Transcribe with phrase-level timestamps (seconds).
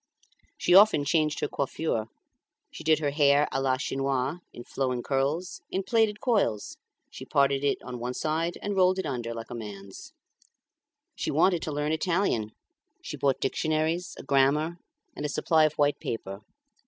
[0.57, 2.07] She often changed her coiffure;
[2.71, 6.77] she did her hair a la Chinoise, in flowing curls, in plaited coils;
[7.11, 10.11] she parted in on one side and rolled it under like a man's.
[11.13, 12.51] She wanted to learn Italian;
[13.03, 14.77] she bought dictionaries, a grammar,
[15.15, 16.41] and a supply of white paper.